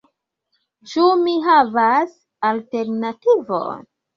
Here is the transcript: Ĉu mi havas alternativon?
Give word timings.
Ĉu 0.93 1.03
mi 1.27 1.35
havas 1.49 2.17
alternativon? 2.53 3.89